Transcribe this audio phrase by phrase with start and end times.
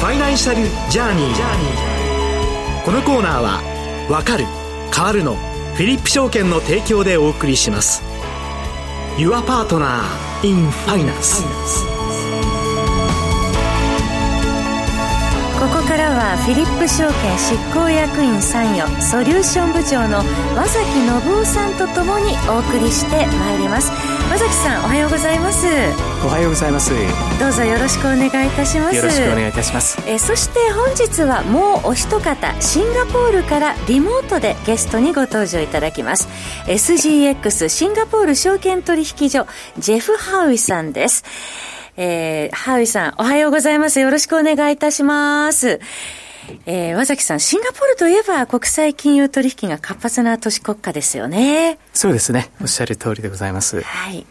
[0.00, 2.84] ファイナンシャルジャーニー。
[2.86, 3.60] このコーナーは
[4.08, 4.46] 「わかる
[4.90, 5.36] 変わるの」
[5.76, 8.02] フィリップ証券の提供でお送りします。
[9.18, 10.00] Your Partner
[10.42, 11.44] in Finance
[15.58, 20.24] ここからはフィリップ証券執行役員参与ソリューション部長の
[20.56, 23.92] 和崎信夫さんとともにお送りしてまいります。
[24.30, 25.66] 和崎さんおはようございます。
[26.24, 26.92] おはようございます。
[27.40, 28.96] どうぞよろしくお願いいたします。
[28.96, 30.00] よろしくお願いいたします。
[30.06, 36.28] えそして本日はもうお一方シンガポールからリモートでゲストにご登場いただきます。
[36.66, 41.24] SGX シンガポール証券取引所ジェフ・ハウイさんです。
[41.96, 43.98] えー、ハウイさん、おはようございます。
[43.98, 45.80] よろしくお願いいたします。
[46.66, 51.78] えー、和崎さん、シンガポールといえば国際金融取引が活発な都市国家ですよね。
[51.92, 52.50] そうですね。
[52.60, 53.80] おっしゃる通りでございます。
[53.82, 54.26] はい。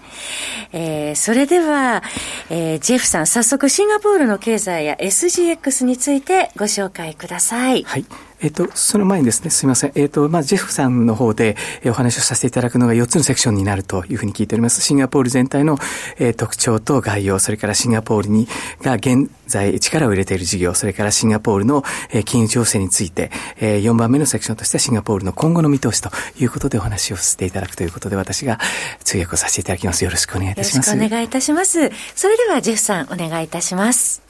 [0.72, 2.04] えー、それでは、
[2.50, 7.84] えー、ジェフさん、早速シンガポールの経済や SGX についてご紹介ください。
[7.84, 8.06] はい。
[8.42, 9.92] えっ、と、その前にですね、すみません。
[9.96, 14.82] えっ、と、まあ、ジェフさんの方で、えお話をさせていただくのが4つのセクションになるというふうに聞いております。
[14.82, 15.78] シンガポール全体の、
[16.18, 18.48] えー、特徴と概要、それからシンガポールに、
[18.82, 26.10] が現在力を入れている事業、それからシンガポールの、えー、金融情勢について、えー、4番目のセクションとしてシンガポールの今後の見通しと
[26.40, 28.60] いうことでお話をさせていただくということで、私が
[29.04, 30.04] 通訳をさせていただきます。
[30.04, 30.90] よろしくお願いいたします。
[30.90, 31.92] よろしくお願いいたします。
[32.16, 34.29] それでは、ジェフさん、お願いいたします。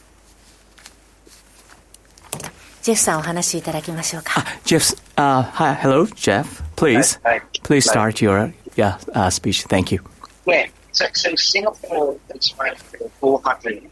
[2.82, 4.44] ジェフさんお話しいただきましょうか。
[4.64, 6.62] ジェフ、uh, hi, hello, Jeff.
[6.76, 7.18] Please,
[7.62, 9.66] please start your yeah, uh, speech.
[9.68, 10.02] Thank you.
[10.46, 12.82] Yeah, so, so Singapore is ranked
[13.20, 13.90] 400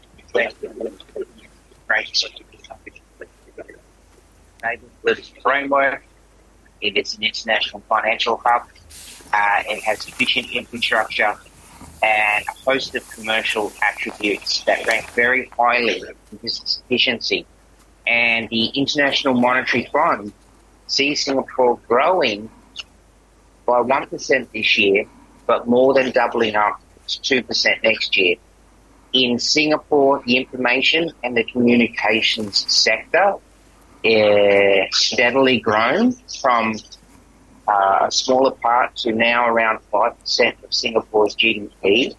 [5.41, 6.03] framework.
[6.81, 8.67] It is an international financial hub.
[9.33, 11.35] Uh, it has efficient infrastructure
[12.03, 17.45] and a host of commercial attributes that rank very highly in business efficiency
[18.08, 20.32] and the International Monetary Fund
[20.86, 22.50] sees Singapore growing
[23.66, 25.04] by 1% this year,
[25.46, 28.36] but more than doubling up to 2% next year.
[29.12, 33.34] In Singapore, the information and the communications sector
[34.02, 36.74] is steadily grown from
[37.66, 42.16] uh, a smaller part to now around 5% of Singapore's GDP.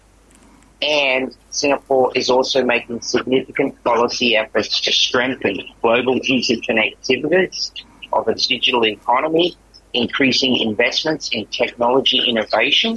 [0.82, 7.72] And Singapore is also making significant policy efforts to strengthen global interconnectivities
[8.12, 9.56] of its digital economy,
[9.92, 12.96] increasing investments in technology innovation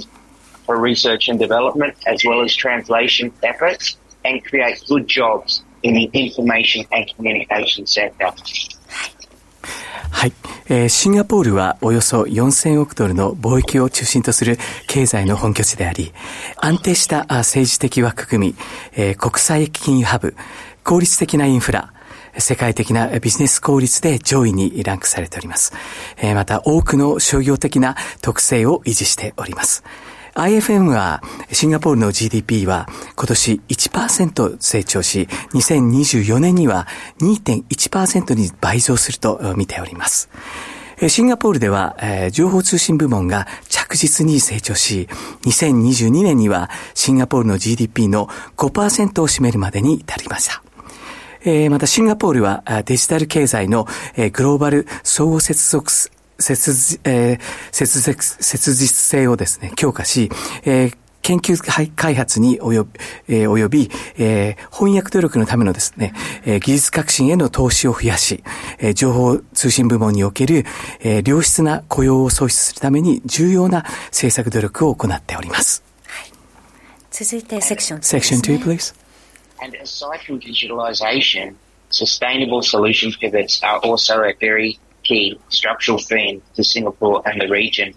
[0.64, 6.10] for research and development, as well as translation efforts, and create good jobs in the
[6.14, 8.30] information and communication sector.
[10.14, 10.32] はい、
[10.68, 16.12] えー、シンガポールはおよそ4000億ドルの貿易を中心とする経済の本拠地であり、
[16.56, 18.54] 安定した政治的枠組み、
[18.92, 20.36] えー、国際金融ハブ、
[20.84, 21.92] 効率的なインフラ、
[22.38, 25.74] 世界的なビジネス効率で上位にランクされております。
[26.16, 29.82] えー、また多くの商業的な特性を維持しております。
[30.34, 31.22] IFM は
[31.52, 36.88] シンガポールの GDP は今年1%成長し、2024年には
[37.20, 40.28] 2.1%に倍増すると見ております。
[41.08, 45.08] シンガポールでは、えー、情報通信部門が着実に成長し、
[45.42, 50.62] 2022年にはシンガポールの GDP の5%を占めるまでに至りました。
[51.44, 55.92] えー、またシンガポールはデジタル経済の、え、グローバル相互接続
[56.38, 57.40] 切,、えー、
[57.72, 57.86] 切
[58.42, 60.30] 切実性をですね、強化し、
[60.64, 61.56] えー研究
[61.96, 62.90] 開発に及び、
[63.28, 66.12] えー、及び、えー、翻訳努力のためのですね、
[66.44, 68.44] えー、技術革新への投資を増やし、
[68.78, 70.66] えー、情報通信部門における、
[71.00, 75.82] えー、良質な雇用を創出するために重要な政策努力を行っております。
[76.06, 76.30] はい、
[77.10, 78.06] 続いてセクション2、ね。
[78.06, 78.94] セクション2、please.
[79.62, 81.54] And aside from digitalization,
[81.88, 87.93] sustainable solution pivots are also a very key structural theme to Singapore and the region.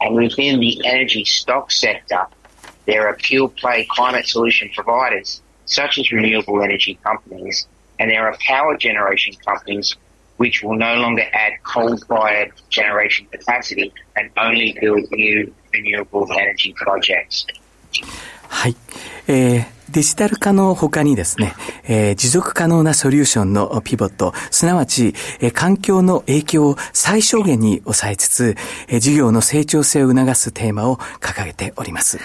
[0.00, 2.26] And within the energy stock sector,
[2.86, 7.66] there are pure play climate solution providers, such as renewable energy companies,
[7.98, 9.96] and there are power generation companies
[10.38, 17.46] which will no longer add coal-fired generation capacity and only build new renewable energy projects.
[18.48, 18.76] はい。
[19.26, 21.53] えー デジタル化の他にですね、
[21.83, 28.55] えー、持続可能なソリューションのピボット、すなわち、えー、環境の影響を最小限に抑えつつ、
[28.87, 32.19] えー、事業の成長性を促すテーマを掲げております。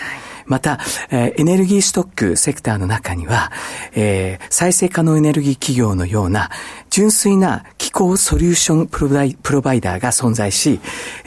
[0.47, 0.81] また、
[1.11, 3.53] えー、エネルギーストックセクターの中には、
[3.93, 6.49] えー、再生可能エネルギー企業のような
[6.88, 7.65] 純粋な
[7.98, 10.78] 気候ソリューションプロバイプロバイダーが存在し、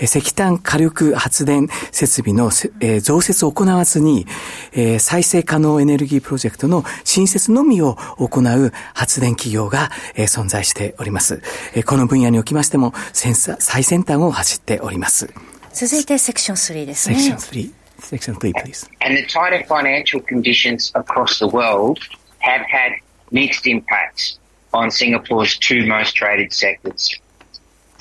[0.01, 2.45] 石炭火力発電設備の、
[2.79, 4.25] えー、増設を行わずに、
[4.71, 11.41] えー、再生可能エネルギープロジェクトの新設のみを行う発電企業が、えー、存在しております。
[11.75, 15.29] えー、この分野におきましても、最先端を走っております。
[15.73, 17.19] 続いてセクション3ですね。
[17.19, 17.73] セクション3。
[18.01, 18.89] Section 3, please.
[19.01, 22.00] And the tighter financial conditions across the world
[22.39, 22.94] have had
[23.31, 24.41] mixed impacts
[24.73, 27.19] on Singapore's two most traded sectors.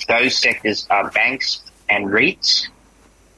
[0.09, 2.69] Those sectors are banks and REITs.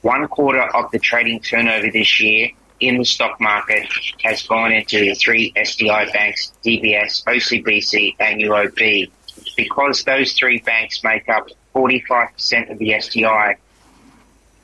[0.01, 2.49] One quarter of the trading turnover this year
[2.79, 3.87] in the stock market
[4.23, 9.09] has gone into the three SDI banks, DBS, OCBC and UOB.
[9.55, 13.55] Because those three banks make up 45% of the SDI,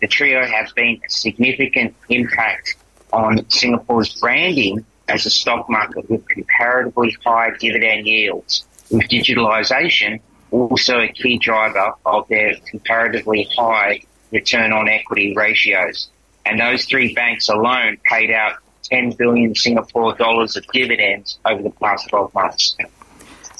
[0.01, 2.75] the trio have been a significant impact
[3.11, 10.20] on Singapore's branding as a stock market with comparatively high dividend yields, with digitalisation
[10.50, 16.08] also a key driver of their comparatively high return on equity ratios.
[16.46, 18.54] And those three banks alone paid out
[18.84, 22.76] 10 billion Singapore dollars of dividends over the past 12 months.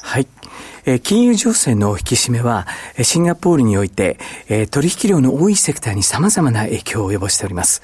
[0.02, 0.26] はい。
[1.00, 2.66] 金融情勢の引き締めは、
[3.02, 4.18] シンガポールにおいて、
[4.70, 7.80] 取引量の多いセクターに様々な影響を及ぼしております。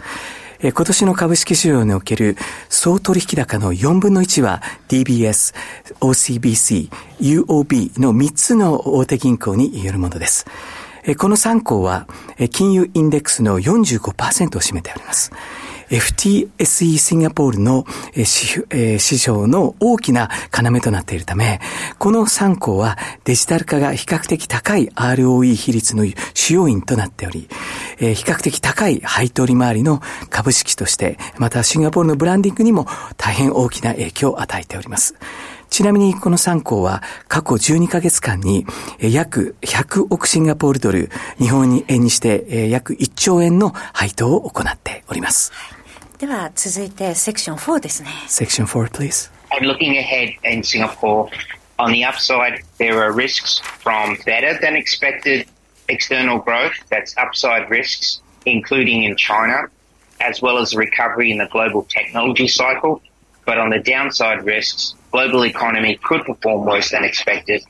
[0.72, 2.38] 今年の株式市場における
[2.70, 5.54] 総取引高の4分の1は DBS、
[6.00, 6.90] OCBC、
[7.20, 10.46] UOB の3つの大手銀行によるものです。
[11.20, 12.08] この3行は
[12.52, 15.32] 金融インデックスの45%を占めております。
[15.88, 17.86] FTSE シンガポールの
[18.16, 21.62] 市場の大きな要となっているため、
[22.00, 27.48] この3項はデジタル化が比較的高い ROE 比率の主要因となっており、
[28.00, 32.88] 比較的高い配当利回りの株式として、またシンガポールのブランディングにも
[33.18, 35.16] 大変大きな影響を与えております。
[35.70, 38.66] ちなみにこの3項は過去12ヶ月間に
[39.00, 45.52] 約100億シンガポールドル、日本円にして約1兆円の配当を行っております。
[46.18, 48.10] では続いてセクション4ですね。
[48.28, 49.30] Section 4, please.
[49.52, 51.30] And looking ahead in Singapore,
[51.78, 55.46] on the upside, there are risks from better than expected
[55.88, 59.68] external growth, that's upside risks, including in China,
[60.22, 63.02] as well as recovery in the global technology cycle.
[63.46, 67.64] But on the downside risks, global economy could perform worse than expected,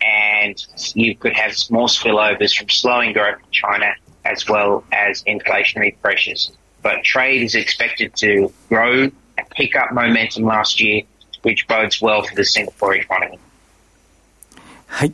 [0.00, 0.64] and
[0.94, 3.92] you could have more spillovers from slowing growth in China
[4.24, 6.52] as well as inflationary pressures.
[6.82, 11.02] but trade is expected to grow and pick up momentum last year,
[11.42, 13.38] which bodes well for the Singapore economy.
[14.86, 15.12] はい。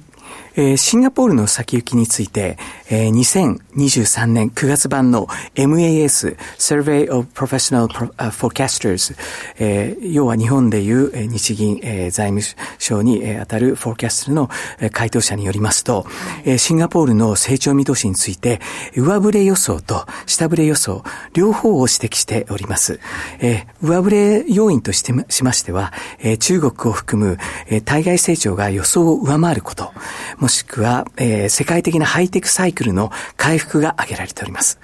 [0.56, 2.56] えー、シンガポールの先行きについて、
[2.88, 7.87] えー、2023年9月版の MAS Survey of Professional
[8.31, 9.17] Forecasters、
[9.59, 12.43] えー、要は日本でいう、日銀、えー、財務
[12.79, 14.50] 省に、当たるフォーキャストの、
[14.93, 16.06] 回答者によりますと、
[16.44, 18.61] えー、シンガポールの成長見通しについて
[18.94, 23.00] 上振れ予想と下振れ予想両方を指摘しております。
[23.41, 29.93] えー、上振れ要因としてしましては、えー、中国を含む、えー、対外成長が予想を上回ること、
[30.39, 34.78] もしくは、えー、世界的なハイテクサイクルの回復が挙げられております。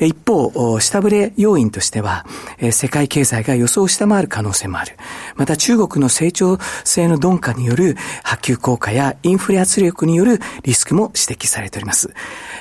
[0.00, 2.26] 一方、下振れ要因としては、
[2.72, 4.96] 世界経済が予想を下回る可能性もある。
[5.36, 12.12] また中国の成長性の鈍化による波及効果やインフレ圧力によるリスクも指摘されております。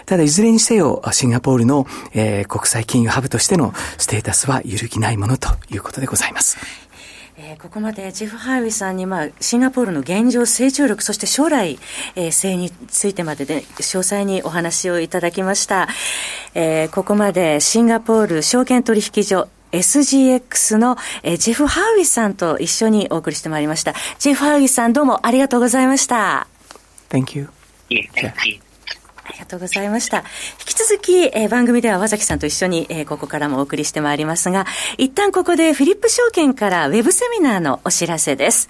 [0.06, 6.83] ただいずれにせよ、シンガポールの、え、国際金融ハブとしてのステータスは揺るぎないものということでございます。
[7.46, 11.78] えー、ここまでジェフ・ハイウィさんに、まあ、シンガポールの現状、成長力、そして将来、
[12.16, 15.90] えー、性についてまでで、詳細にお話をいただきました。
[16.56, 23.94] えー、ここまでシンガポール証券取引所 SGX の、えー、ジェフ・ハウィさんと一緒にお送りしてまいりました。
[24.20, 26.48] ジェフ・ハウィさんどうもありがとうございました。
[27.10, 27.50] Thank you.
[27.90, 28.73] Yeah, thank you.
[29.26, 30.18] ありがとうございました。
[30.18, 30.24] 引
[30.66, 34.66] き続き、えー、番組では和崎さんと一緒に、えー、ここからもお送りしてまいりますが、
[34.98, 38.70] 一旦ここでフィリップ証券からウェブセミナーのお知らせです。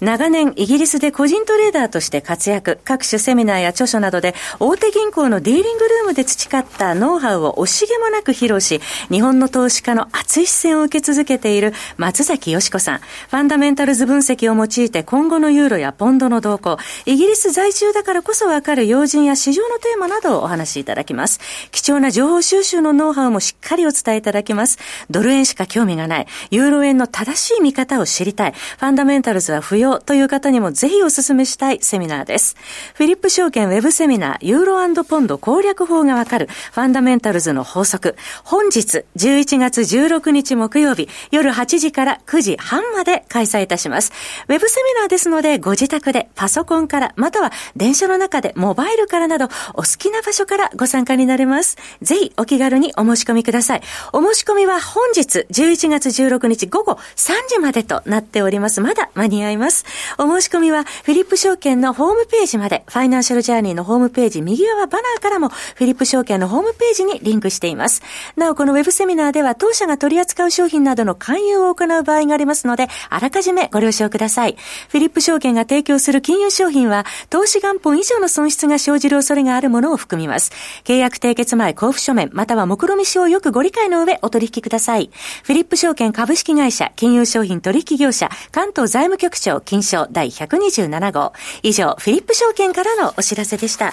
[0.00, 8.80] 長年イギリスで個人トレーダーとして活躍、各種セミナーや著書などで大手銀行のディーリングルームで培ったノウハウを惜しげもなく披露し、
[9.10, 12.98] 日本の投資家の熱い視線を受け続けている松崎よし子さん。
[12.98, 21.38] ファンダメンタルズ分析を用いて今後のユーロやポンドの動向、イギリス在住だからこそわかる要人や市場のテテーマなどをお話しいただきます。
[21.70, 24.78] 貴重な情報収集のノウハウもしっかりお伝えいただきます。
[25.08, 32.56] ドル円しか興味がない、ユーロ円の正しい見方を知りたい、ファンダメンタルズは不要という方にもぜひお勧めしたいセミナーです。
[32.94, 38.16] フィリップ証券ウェブセミナー、ユーロポンド攻略法がわかる、ファンダメンタルズの法則。
[38.42, 44.10] 本日、11月16日木曜日、夜8時から9時半まで開催いたします。
[44.48, 51.76] ウェブセミナーですので、ご自宅でパソコンから、または電車の中でモバイルからなど、お好きな場所からご参加になれます。
[52.02, 53.82] ぜひお気軽にお申し込みください。
[54.12, 58.80] お申し込みは本日11月16日午後3時までとなっております。
[58.80, 59.84] まだ間に合います。
[60.18, 68.02] お申し込みはフィリップ証券のホームページまで、ファイナンシャルジャーニーのホームページ右側バナーからもフィリップ証券のホームページにリンクしています。
[68.36, 74.56] なお、このウェブセミナーでは当社が取り扱う商品などの勧誘を行う場合がありますので、あらかじめご了承ください。
[74.88, 80.52] フィリップ証券が提供する金融商品は、投資元本以上の損失が生じる恐れがあるものを含みます。
[80.84, 85.10] 契約締結前交付書面、または目論見書をよくご理解の上お取引ください。
[85.42, 91.32] フィリップ証券株式会社、金融商品取引業者、関東財務局長、金賞第127号。
[91.62, 93.92] 以上、フィリップ証券からのお知らせでした。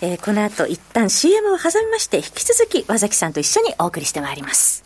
[0.00, 4.84] えー、この後一旦 CM を挟みまして、引き続き和崎さんと一緒にお送りしてまいります。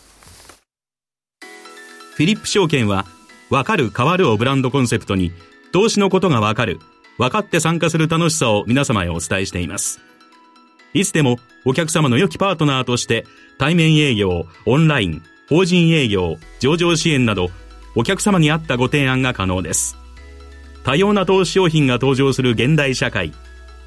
[2.17, 3.07] フィリップ証券は、
[3.51, 5.33] わかる変わるをブランドコンセプトに、
[5.73, 6.81] 投資のことがわかる、
[7.19, 10.01] 分かって参加する楽しさを皆様へお伝えしています。
[10.97, 13.27] いつでもお客様の良きパートナーとして
[13.59, 17.51] 対面営業、オンライン、法人営業、上場支援など
[17.95, 19.99] お客様に合ったご提案が可能です。
[20.85, 23.35] 多様な投資商品が登場する現代社会。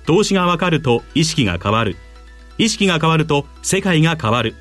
[0.06, 1.96] 投資がわかると意識が変わる。
[2.60, 4.54] 意識が変わると世界が変わる。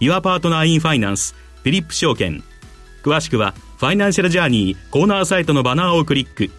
[0.00, 2.42] Your Partner in Finance フィリップ証券。
[3.04, 6.50] 詳しくはファイナンシャルジャーニーコーナーサイトのバナーをクリック。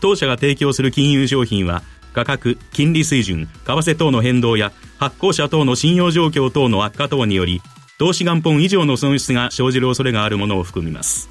[0.00, 7.60] 当社が提供する金融商品は価格、金利水準、為替等の変動や発行者等の信用状況等の悪化等により、
[7.98, 11.28] 投資元本以上の損失が生じる恐れがあるものを含みます。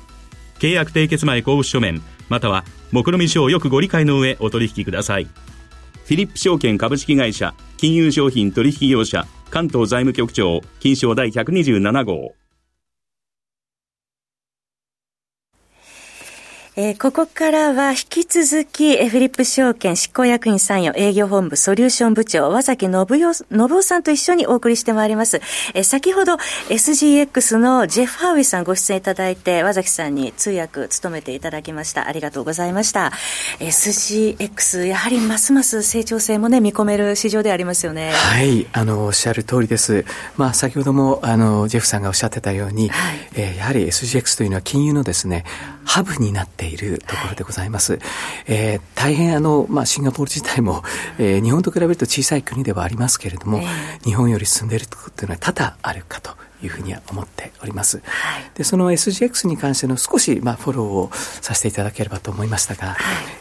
[0.59, 5.25] 契約締結前交付書面、または、目論見書をよくご理解の上お取引ください。
[5.25, 12.35] フィリップ証券株式会社、金融商品取引業者、関東財務局長、金賞第127号。
[16.81, 25.41] えー、ここからは引き続き、フィリップ証券執行役員参与営業本部ソリューション部長、和崎信夫信夫さんと一緒にお送りしてまいります。
[25.73, 26.35] えー、先ほど
[26.69, 32.07] SGX のジェフ・ハウイさんご出演いただいて、和崎さんに通訳務めていただきました。
[32.07, 33.11] ありがとうございました。
[33.59, 38.13] SGX、やはりますます成長性もね、見込める市場でありますよね。
[38.13, 40.05] はい、あの、おっしゃる通りです。
[40.37, 45.43] まあ、先ほども、あの、ジェフさんがおっしゃってたように、はい、えー、やはり SGX というのは金融のですね、
[45.89, 47.93] ハブになっているところでございます。
[47.93, 48.01] はい、
[48.45, 50.83] えー、大変あの、まあ、シンガポール自体も、
[51.17, 56.37] えー、日本と比べると小さい国ではありますけれども、えー、日本より進んでいるというのは多々あるかと。
[56.61, 58.01] いうふうには思っております。
[58.03, 62.97] はい、で、その SGX に関しての少し、まあ、フォローをさせていただければと思いましたが、はい、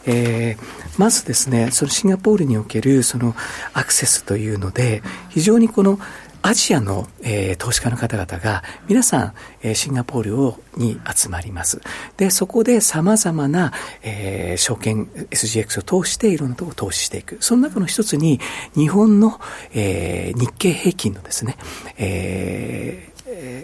[0.06, 0.64] えー、
[0.98, 3.34] まずですね、そのシンガポールにおけるその
[3.72, 5.98] アクセスというので、非常にこの
[6.42, 11.80] アジアの、えー、投資家の方々が皆さん、えー、シンガポールをに集まります。
[12.16, 17.38] で、そこで様々な、えー、証券 SGX を通していろんなところを投資していく。
[17.40, 18.40] その中の一つに
[18.74, 19.40] 日本の、
[19.74, 21.56] えー、日経平均のですね、
[21.96, 23.18] えー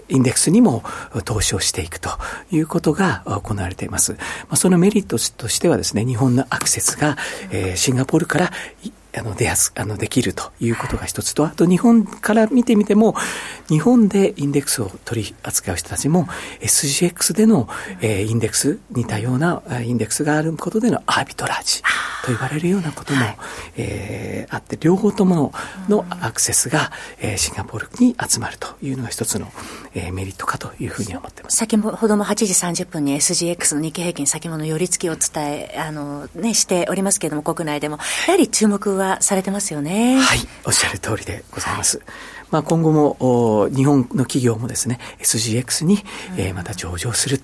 [0.08, 0.82] インデックスにも
[1.24, 2.10] 投資をしていくと
[2.50, 4.12] いうことが行われています。
[4.12, 4.18] ま
[4.50, 7.16] あ、そのメリットとしてはですね、日本のアクセスが、
[7.50, 8.52] えー、シンガポールから
[9.16, 13.14] あの、出やす、あの、できるということが一つと、あと日本から見てみても、
[13.68, 16.26] 日本でインデックスを取り扱う人たちも、
[16.60, 17.68] SGX での、
[18.00, 21.88] えー、インデックス、似たようなインデックスがあることでのアービトラージと
[22.28, 23.36] 言われるようなことも、はい、
[23.76, 25.52] えー、あって、両方とも
[25.88, 26.90] のアクセスが、
[27.20, 29.52] えー、シンガポールに集まるというのが一つの、
[29.94, 31.56] えー、メリットかというふうに思ってます。
[31.56, 40.18] 先ほども8時30分に SGX の日経平均先物寄り付きを伝え、あの、ね、しておりますけれども、国内でも、やはり注目ははされてますよね。
[40.18, 41.98] はい、おっしゃる通りでございます。
[41.98, 42.06] はい、
[42.50, 45.98] まあ、今後も日本の企業もですね、SGX に、
[46.36, 47.40] えー、また上場する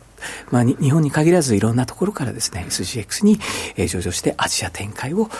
[0.50, 3.40] まあ、日本に限らずいろんなところからですね、SGX に、
[3.76, 5.30] えー、上場してアジア展開を考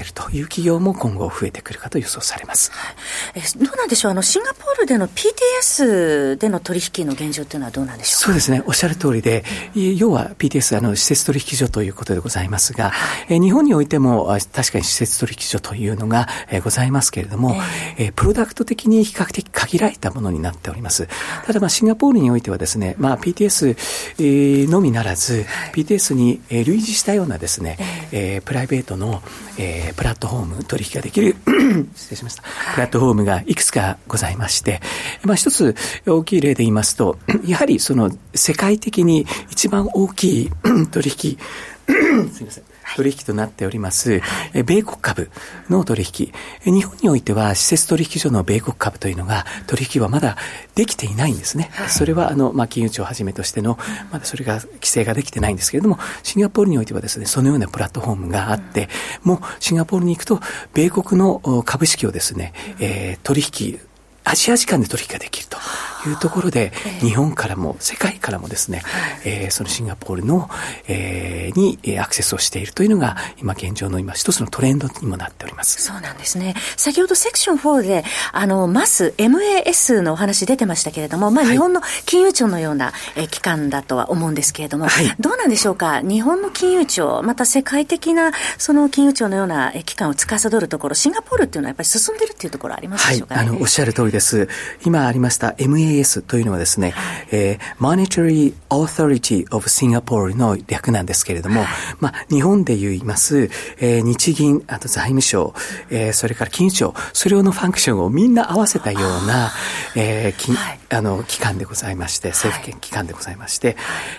[0.00, 2.72] えるという企業も今後増えてくるかと予想されます。
[2.72, 2.94] はい、
[3.36, 4.12] えどうなんでしょう？
[4.12, 8.18] あの、シンガポールでの PTS での取引の現状というのはどうなんでしょう？
[8.26, 12.92] そうですね、おっしゃる通りで、要は PTS、あの、施設取引所ということでございますが、
[13.28, 17.54] えー、日本においても確かに施設取引所というのが、えー、ございますけれども、
[17.98, 21.06] えー、プロダクト的にに比較的限られたものになっております。
[21.44, 27.76] ただ、まあ、シンガポールにおいてはですね、まあ、PTS、えー、のみならず、PTS に、えー、類似したようなですね、
[28.12, 29.22] えー、プライベートの、
[29.58, 31.36] えー、プラットフォーム取引ができる
[31.94, 32.42] 失礼しました。
[32.74, 34.80] プラットフォームがいくつかございまして、
[35.22, 35.74] まあ、一つ
[36.06, 40.50] 大きい例で言いますと、やはりその世界的に一番大きい
[40.90, 41.38] 取引
[42.32, 42.64] すみません。
[42.96, 45.30] 取引となっております、はい、米国株
[45.68, 46.32] の取引。
[46.64, 50.36] 日本においては、施設取引所の米国株というのが、取引はまだ
[50.74, 51.70] できていないんですね。
[51.72, 53.78] はい、それは、あの、まあ、金融庁をはじめとしての、
[54.10, 58.88] まだそれが規制ができてないんですけれども、シンガポールにおいてはですね、そのようなプラットフォームがあって、
[59.22, 60.40] もうシンガポールに行くと、
[60.74, 63.80] 米国の株式をですね、えー、取引、
[64.24, 65.58] アジア時間で取引ができると。
[66.06, 68.82] いうところで、日本からも世界からもですね、
[69.24, 70.50] えー、そのシンガポールの、
[70.88, 75.82] えー、にアクセスをしているというのが、今現状の今一つのトレンドにもなっております。
[75.82, 76.54] そうなんですね。
[76.76, 86.00] 先ほどセクション4で、あの、マス、MAS のお話出てましたけれども、まあ、日本の金融庁のような、えー、機関だとは思うんですけれども、はい、どうなんでしょうか？
[86.00, 94.48] 日本の金融庁、また世界的なその金融庁のような機関を司るところ、シンガポールっていうのはやっぱり進んでるっていうところありますでしょうか、ね、はい、あの、おっしゃる通りです。
[94.84, 101.68] 今ありました MAS MAS というのはですね、はい、えー、Monetary Authority of Singapore の略なんですけれども、はい、
[102.00, 105.54] まあ、日本で言います、えー、日銀、あと財務省、
[105.90, 109.52] えー、それから金融庁、それのファンクションをみんな合わせたような、
[109.94, 113.76] えー、きはい、あの、機関でございまして、政府権機関でございまして、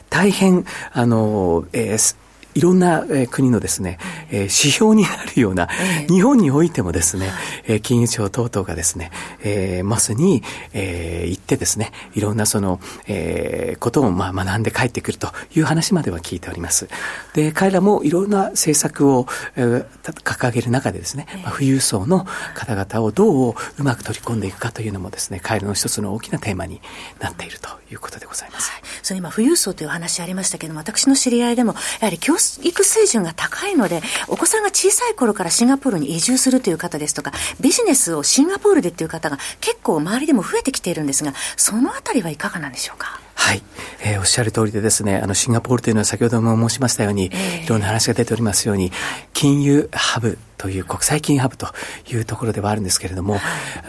[0.10, 2.16] 大変、あの、えー、
[2.58, 4.00] いろんな、え国のですね、
[4.32, 5.68] えー、指標になるような、
[6.10, 7.30] 日本においてもですね、
[7.68, 9.12] え金融庁等々がですね、
[9.44, 10.42] えー、マスに、
[10.74, 16.90] えー、行ってですね、いろんなその、えー、ことをまあ学んで帰ってくるという話までは聞いております。
[17.34, 26.82] で、彼らもいろんな政策を、えー、掲げる中でですね、まあ、富裕層の方々をどううまく取り込んでいくかというのもですね、彼らの一つの大きなテーマに
[27.22, 28.70] なっているということでございます。
[28.72, 43.20] はい、その今、富裕層という話ありましたけれども、私の知り合いでも、やはり教育水準が高いので、お子さんが小さい頃からシンガポールに移住するという方ですとか、ビジネスをシンガポールでっていう方が結構周りでも増えてきているんですが、その辺りはいかがなんでしょうか？
[43.40, 43.62] はい、
[44.04, 48.92] えー、おっしゃる通りでですね、あの、シンガポールというのは先ほども申しましたように、えー、いろんな話が出ておりますように、
[49.34, 51.68] 金融ハブという国際金ハブと
[52.12, 53.40] いうところではあるんですけれども、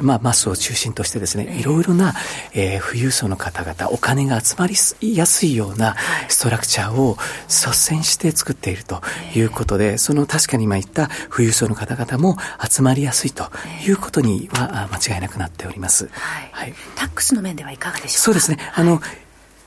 [0.01, 2.15] まあ、マスを中心としてですね、いろいろな、
[2.53, 5.97] えー、富裕層の方々、お金が集まりやすいような
[6.29, 7.17] ストラクチャーを
[7.49, 9.03] 率先して作っていると
[9.35, 12.37] いうことで、その確かに今言った富裕層の方々も
[12.71, 13.51] 集まりやすいと
[13.87, 16.11] いうことには間違いなくなっております。
[16.13, 16.51] はい。
[16.53, 18.19] はい、タックスの面ではいかがでしょうか？
[18.19, 18.59] そうですね。
[18.75, 19.01] あの、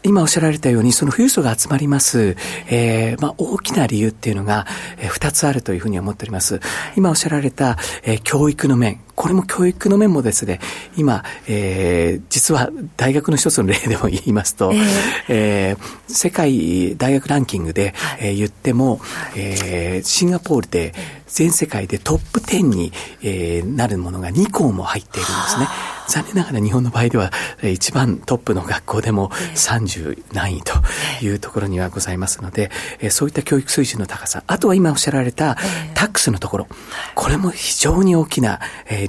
[0.04, 2.36] 今おっしゃられたように、その富裕層が集まります、
[2.70, 4.66] えー、まあ、大きな理由っていうのが、
[4.98, 6.60] えー、二つあるというふうに思っております。
[6.96, 10.60] 今おっしゃられた、えー、教育の面、これも教育の面もですね、
[10.98, 14.82] 今、えー、実は大学の一つの例でも言いますと、えー、
[15.28, 19.00] えー、世界大学ランキングで、はい、えー、言っても、
[19.36, 20.94] えー、シンガポールで
[21.28, 25.68] 全世界でトップ10に、えー、なるものが2校も入っているんですね。
[26.08, 27.32] 残念ながら日本の場合では、
[27.64, 30.74] 一番トップの学校でも30何位と
[31.22, 32.72] いうところにはございますので、
[33.10, 35.58] そういった教育水準の高さ、あとは今おっしゃられた
[35.94, 36.68] タックスのところ、
[37.16, 38.60] これも非常に大きな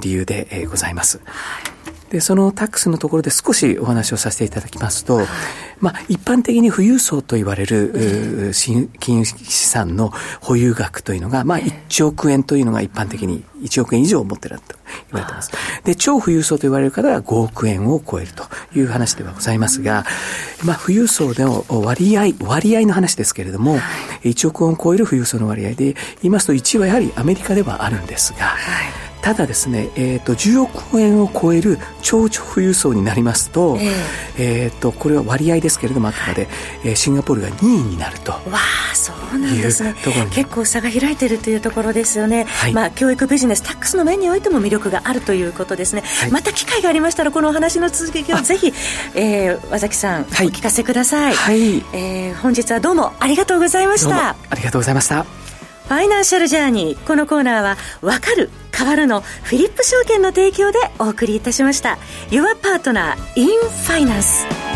[0.01, 1.19] 理由でございます。
[2.13, 5.21] で、そのタックスのところで少しお話をさせていただきますと、
[5.79, 8.51] まあ、一般的に富裕層と言われる、
[8.99, 14.75] 金融資産の保有額というのが、まあ、1億円というのが一般的に1億円以上持ってると
[15.11, 15.51] 言われています。
[15.85, 18.43] で、超富裕層と言われる方は5億円を超えると
[18.75, 20.05] いう話ではございますが、
[20.63, 23.79] まあ、富裕層での割合、割合の話ですけれども、
[24.21, 25.95] 1億円を超える富裕層の割合で言
[26.25, 28.55] いますと、1位はやはりアメリカではあるんですが、
[29.23, 33.93] ただですね、えーと、10億円を超える超超富裕層になりますと,、えー、
[34.37, 36.49] えーとこれは割合ですけれどもあくまで、
[36.83, 38.41] えー、シンガポールが2位になるとわ
[38.91, 39.95] あそうなんですね。
[40.31, 48.73] 結構差が開いているというところですよね、はい、まあ、教育ビジネスタックスの面においても魅力があるということですね、はい、また機会がありましたらこのお話の続きをぜひ、
[49.15, 51.77] えー、和崎さん、はい、お聞かせください、はい。
[51.93, 54.31] えー、本日はどうもありがとうございました。
[54.49, 55.23] ありがとうございました。
[55.23, 57.07] ファイナンシャルジャーニー。
[57.07, 61.97] このコーナーは「わかる変わるのフィリップ証券の提供でお送りいたしました。
[62.29, 63.47] Your Partner in
[63.85, 64.72] Finance